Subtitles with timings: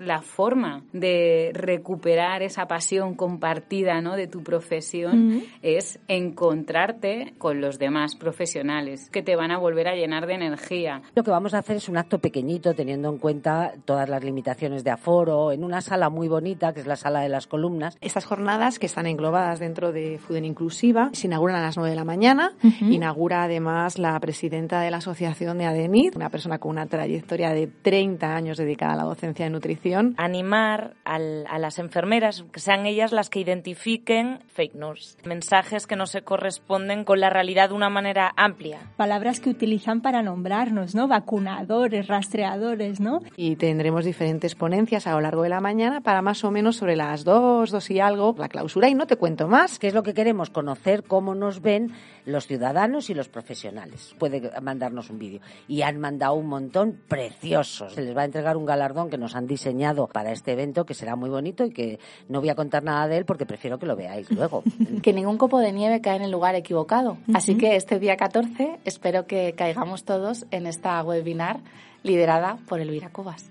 [0.00, 4.16] la forma de recuperar esa pasión compartida ¿no?
[4.16, 9.94] de tu profesión es encontrarte con los demás profesionales que te van a volver a
[9.94, 11.02] llenar de energía.
[11.14, 14.84] Lo que vamos a hacer es un acto pequeñito teniendo en cuenta todas las limitaciones
[14.84, 17.98] de aforo en una sala muy bonita que es la sala de las columnas.
[18.00, 21.96] Estas jornadas que están englobadas dentro de Fuden Inclusiva se inauguran a las 9 de
[21.96, 22.52] la mañana.
[22.80, 27.66] Inaugura además la presidenta de la Asociación de ADENID, una persona con una trayectoria de
[27.66, 32.86] 30 años dedicada a la docencia de nutrición Animar al, a las enfermeras, que sean
[32.86, 37.74] ellas las que identifiquen fake news, mensajes que no se corresponden con la realidad de
[37.74, 38.78] una manera amplia.
[38.96, 41.08] Palabras que utilizan para nombrarnos, ¿no?
[41.08, 43.20] Vacunadores, rastreadores, ¿no?
[43.36, 46.96] Y tendremos diferentes ponencias a lo largo de la mañana para más o menos sobre
[46.96, 49.78] las dos, dos y algo, la clausura y no te cuento más.
[49.78, 50.50] ¿Qué es lo que queremos?
[50.50, 51.92] Conocer cómo nos ven
[52.24, 54.14] los ciudadanos y los profesionales.
[54.18, 55.40] Puede mandarnos un vídeo.
[55.66, 57.94] Y han mandado un montón preciosos.
[57.94, 59.79] Se les va a entregar un galardón que nos han diseñado
[60.12, 63.16] para este evento que será muy bonito y que no voy a contar nada de
[63.18, 64.62] él porque prefiero que lo veáis luego.
[65.02, 67.16] que ningún copo de nieve cae en el lugar equivocado.
[67.34, 71.60] Así que este día 14 espero que caigamos todos en esta webinar
[72.02, 73.50] liderada por Elvira Cobas.